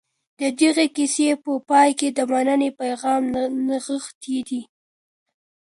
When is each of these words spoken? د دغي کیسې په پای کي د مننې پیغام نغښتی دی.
د 0.39 0.41
دغي 0.59 0.87
کیسې 0.95 1.29
په 1.43 1.51
پای 1.69 1.89
کي 1.99 2.07
د 2.17 2.19
مننې 2.31 2.69
پیغام 2.79 3.23
نغښتی 3.67 4.37
دی. 4.47 4.61